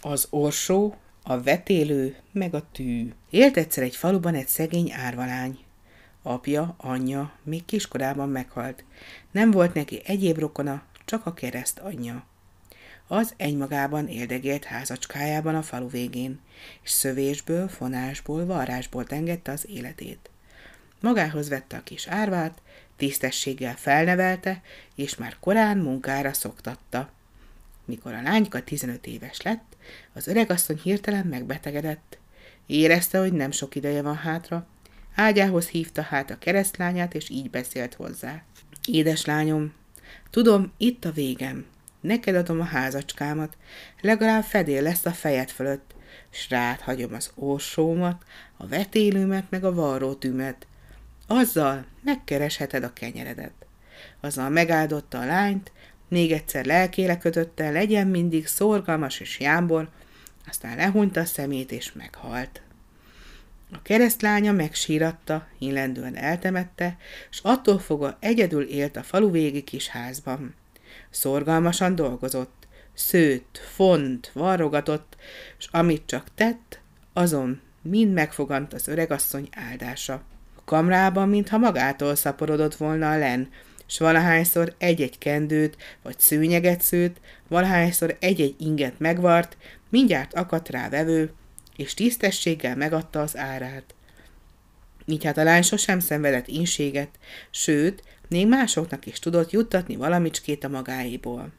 [0.00, 3.12] Az orsó, a vetélő, meg a tű.
[3.30, 5.58] Élt egyszer egy faluban egy szegény árvalány.
[6.22, 8.84] Apja, anyja még kiskorában meghalt.
[9.30, 12.26] Nem volt neki egyéb rokona, csak a kereszt anyja.
[13.06, 16.40] Az egymagában éldegélt házacskájában a falu végén,
[16.82, 20.30] és szövésből, fonásból, varrásból tengette az életét.
[21.00, 22.62] Magához vette a kis árvát,
[22.96, 24.62] tisztességgel felnevelte,
[24.94, 27.10] és már korán munkára szoktatta.
[27.88, 29.76] Mikor a lányka 15 éves lett,
[30.12, 32.18] az öregasszony hirtelen megbetegedett.
[32.66, 34.66] Érezte, hogy nem sok ideje van hátra.
[35.14, 38.42] Ágyához hívta hát a keresztlányát, és így beszélt hozzá.
[38.86, 39.72] Édeslányom,
[40.30, 41.66] tudom, itt a végem.
[42.00, 43.56] Neked adom a házacskámat,
[44.00, 45.94] legalább fedél lesz a fejed fölött,
[46.30, 48.24] s rád hagyom az orsómat,
[48.56, 50.66] a vetélőmet, meg a varrótűmet.
[51.26, 53.66] Azzal megkeresheted a kenyeredet.
[54.20, 55.72] Azzal megáldotta a lányt,
[56.08, 59.88] még egyszer lelkére kötötte, legyen mindig szorgalmas és jámbor,
[60.46, 62.62] aztán lehunta a szemét és meghalt.
[63.72, 66.96] A keresztlánya megsíratta, illendően eltemette,
[67.30, 70.54] s attól fogva egyedül élt a falu végi kis házban.
[71.10, 75.16] Szorgalmasan dolgozott, szőtt, font, varrogatott,
[75.58, 76.80] s amit csak tett,
[77.12, 80.22] azon mind megfogant az öregasszony áldása.
[80.56, 83.48] A kamrában, mintha magától szaporodott volna a len,
[83.88, 87.16] s valahányszor egy-egy kendőt vagy szőnyeget szőtt,
[87.48, 89.56] valahányszor egy-egy inget megvart,
[89.88, 91.32] mindjárt akadt rá vevő,
[91.76, 93.94] és tisztességgel megadta az árát.
[95.06, 97.08] Így hát a lány sosem szenvedett inséget,
[97.50, 101.52] sőt, még másoknak is tudott juttatni valamicskét a magáéból.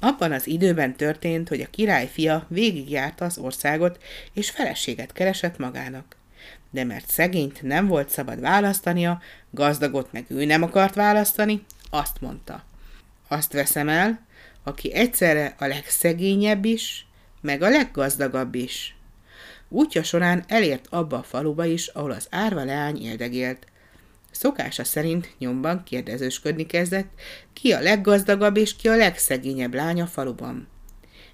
[0.00, 6.16] Abban az időben történt, hogy a király fia végigjárta az országot, és feleséget keresett magának
[6.74, 12.64] de mert szegényt nem volt szabad választania, gazdagot meg ő nem akart választani, azt mondta.
[13.28, 14.26] Azt veszem el,
[14.62, 17.06] aki egyszerre a legszegényebb is,
[17.40, 18.96] meg a leggazdagabb is.
[19.68, 23.66] Útja során elért abba a faluba is, ahol az árva leány éldegélt.
[24.30, 27.08] Szokása szerint nyomban kérdezősködni kezdett,
[27.52, 30.68] ki a leggazdagabb és ki a legszegényebb lány a faluban.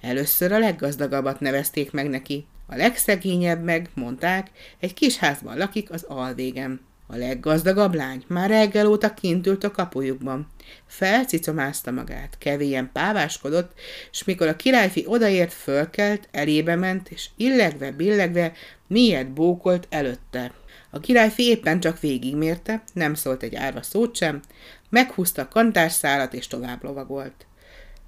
[0.00, 6.02] Először a leggazdagabbat nevezték meg neki, a legszegényebb meg, mondták, egy kis házban lakik az
[6.02, 6.80] alvégem.
[7.06, 10.46] A leggazdagabb lány már reggel óta kint ült a kapujukban.
[10.86, 13.72] Felcicomázta magát, kevélyen páváskodott,
[14.10, 18.52] és mikor a királyfi odaért, fölkelt, elébe ment, és illegve, billegve,
[18.86, 20.52] miért bókolt előtte.
[20.90, 24.40] A királyfi éppen csak végigmérte, nem szólt egy árva szót sem,
[24.88, 27.46] meghúzta a kantárszálat és tovább lovagolt.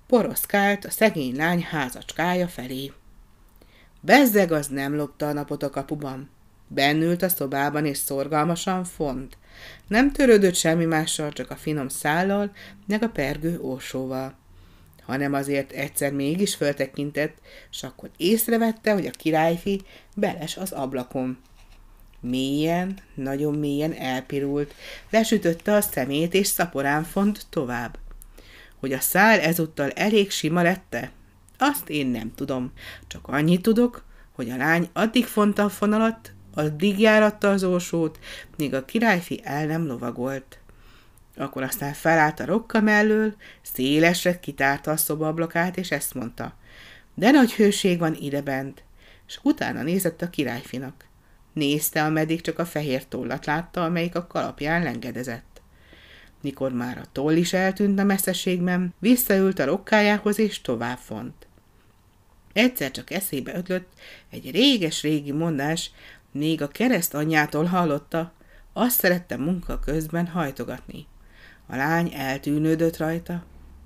[0.07, 2.93] Poroszkált a szegény lány házacskája felé.
[4.07, 6.31] Bezzeg az nem lopta a napot a kapuban.
[6.69, 9.39] Bennült a szobában, és szorgalmasan font.
[9.87, 12.53] Nem törődött semmi mással, csak a finom szállal,
[12.87, 14.35] meg a pergő ósóval.
[15.03, 17.37] Hanem azért egyszer mégis föltekintett,
[17.71, 19.83] és akkor észrevette, hogy a királyfi
[20.15, 21.39] beles az ablakon.
[22.21, 24.75] Mélyen, nagyon mélyen elpirult,
[25.11, 27.99] lesütötte a szemét, és szaporán font tovább.
[28.77, 31.11] Hogy a szál ezúttal elég sima lette,
[31.59, 32.73] azt én nem tudom.
[33.07, 38.19] Csak annyit tudok, hogy a lány addig fonta a fonalat, addig járatta az ósót,
[38.57, 40.59] míg a királyfi el nem lovagolt.
[41.37, 46.55] Akkor aztán felállt a rokka mellől, szélesre kitárta a szobablakát, és ezt mondta.
[47.15, 48.83] De nagy hőség van idebent,
[49.27, 51.05] és utána nézett a királyfinak.
[51.53, 55.56] Nézte, ameddig csak a fehér tollat látta, amelyik a kalapján lengedezett.
[56.47, 61.47] Mikor már a toll is eltűnt a messzeségben, visszaült a rokkájához, és tovább font.
[62.53, 63.89] Egyszer csak eszébe ötlött
[64.31, 65.91] egy réges-régi mondás,
[66.33, 68.33] még a kereszt anyjától hallotta,
[68.73, 71.07] azt szerette munka közben hajtogatni.
[71.67, 73.45] A lány eltűnődött rajta,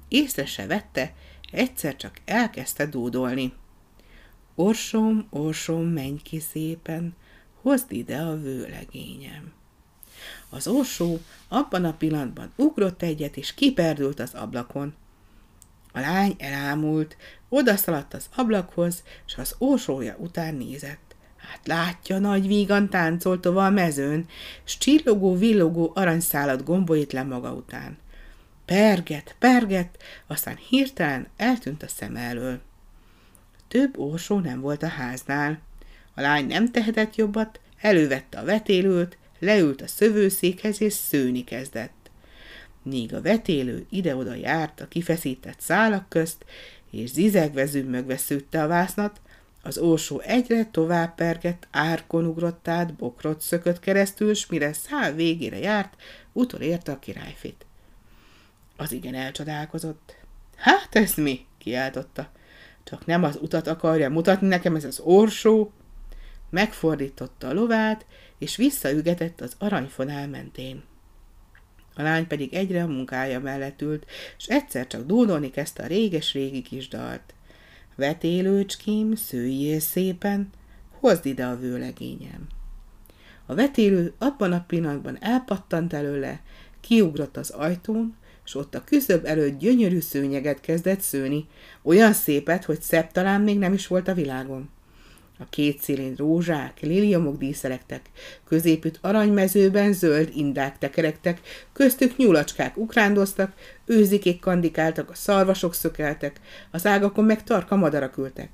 [0.09, 1.15] észre se vette,
[1.53, 3.53] egyszer csak elkezdte dúdolni.
[4.55, 7.15] Orsom, orsom, menj ki szépen,
[7.63, 9.59] hozd ide a vőlegényem.
[10.49, 14.95] Az orsó abban a pillanatban ugrott egyet, és kiperdült az ablakon.
[15.93, 17.17] A lány elámult,
[17.49, 21.11] odaszaladt az ablakhoz, és az ósója után nézett.
[21.37, 24.27] Hát látja, nagy vígan táncolt a mezőn,
[24.65, 27.99] s csillogó, villogó aranyszálat gombolít le maga után.
[28.65, 32.61] Perget, perget, aztán hirtelen eltűnt a szem elől.
[33.69, 35.61] Több ósó nem volt a háznál.
[36.15, 42.01] A lány nem tehetett jobbat, elővette a vetélőt, leült a szövőszékhez és szőni kezdett
[42.83, 46.45] míg a vetélő ide-oda járt a kifeszített szálak közt,
[46.91, 49.21] és zizegve zümmögve szűtte a vásznat,
[49.63, 55.59] az ósó egyre tovább pergett, árkon ugrott át, bokrot szökött keresztül, s mire szál végére
[55.59, 55.95] járt,
[56.33, 57.67] utolérte a királyfit.
[58.77, 60.17] Az igen elcsodálkozott.
[60.57, 61.47] Hát ez mi?
[61.59, 62.31] kiáltotta.
[62.85, 65.73] Csak nem az utat akarja mutatni nekem ez az orsó.
[66.51, 68.07] Megfordította a lovát,
[68.39, 70.83] és visszaügetett az aranyfonál mentén.
[71.95, 74.07] A lány pedig egyre a munkája mellett ült,
[74.39, 77.35] és egyszer csak dúdolni kezdte a réges-régi kis dalt.
[77.97, 80.51] Vetélőcském, szőjél szépen,
[80.91, 82.47] hozd ide a vőlegényem.
[83.47, 86.41] A vetélő abban a pillanatban elpattant előle,
[86.81, 91.47] kiugrott az ajtón, és ott a küszöb előtt gyönyörű szőnyeget kezdett szőni,
[91.83, 94.71] olyan szépet, hogy szebb talán még nem is volt a világon.
[95.41, 98.11] A két szélén rózsák, liliomok díszelektek,
[98.45, 101.41] középütt aranymezőben zöld indák tekerektek,
[101.73, 103.53] köztük nyulacskák ukrándoztak,
[103.85, 106.41] őzikék kandikáltak, a szarvasok szökeltek,
[106.71, 108.49] az ágakon meg tarka madarak ültek.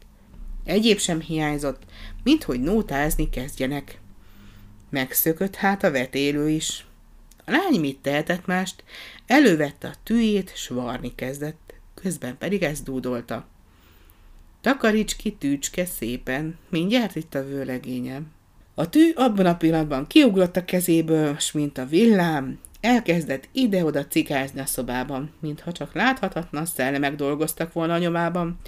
[0.64, 1.82] Egyéb sem hiányzott,
[2.22, 4.00] minthogy nótázni kezdjenek.
[4.90, 6.86] Megszökött hát a vetélő is.
[7.44, 8.84] A lány mit tehetett mást?
[9.26, 13.46] Elővette a tűjét, s varni kezdett, közben pedig ezt dúdolta.
[14.66, 18.26] Takaríts ki tűcske szépen, mindjárt itt a vőlegényem.
[18.74, 24.60] A tű abban a pillanatban kiugrott a kezéből, s mint a villám, elkezdett ide-oda cikázni
[24.60, 28.58] a szobában, mintha csak láthatatlan szellemek dolgoztak volna a nyomában,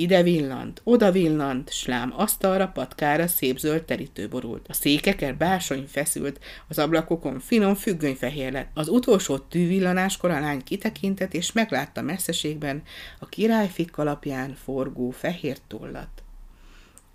[0.00, 4.66] ide villant, oda villant, slám asztalra, patkára szép zöld terítő borult.
[4.68, 8.70] A székeken bársony feszült, az ablakokon finom függönyfehér lett.
[8.74, 12.82] Az utolsó tűvillanáskor a lány kitekintett, és meglátta messzeségben
[13.18, 16.22] a királyfik alapján forgó fehér tollat.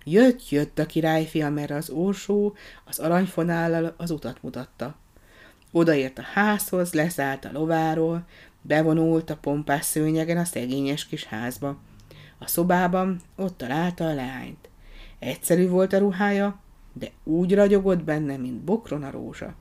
[0.04, 4.96] Jött, jött a királyfi, amerre az orsó az aranyfonállal az utat mutatta.
[5.72, 8.26] Odaért a házhoz, leszállt a lováról,
[8.62, 11.78] bevonult a pompás szőnyegen a szegényes kis házba.
[12.38, 14.68] A szobában ott találta a leányt.
[15.18, 16.60] Egyszerű volt a ruhája,
[16.92, 19.54] de úgy ragyogott benne, mint bokron a rózsa.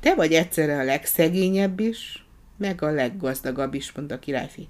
[0.00, 2.26] Te vagy egyszerre a legszegényebb is,
[2.56, 4.68] meg a leggazdagabb is, mondta a királyfi.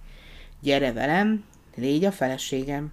[0.61, 1.45] Gyere velem,
[1.75, 2.93] légy a feleségem.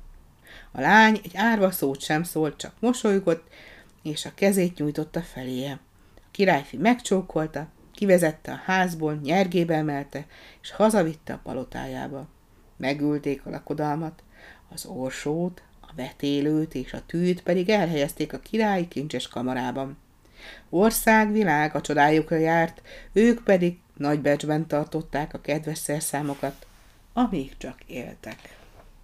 [0.72, 3.48] A lány egy árva szót sem szólt, csak mosolygott,
[4.04, 5.80] és a kezét nyújtotta feléje.
[6.16, 10.26] A királyfi megcsókolta, kivezette a házból, nyergébe emelte,
[10.62, 12.28] és hazavitte a palotájába.
[12.80, 14.24] Megülték a lakodalmat,
[14.70, 19.98] az orsót, a vetélőt és a tűt pedig elhelyezték a királyi kincses kamarában.
[20.70, 22.82] Ország, világ a csodájukra járt,
[23.14, 26.68] ők pedig nagy becsben tartották a kedves szerszámokat,
[27.14, 28.58] amíg csak éltek.